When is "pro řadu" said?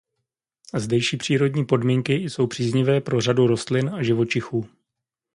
3.01-3.47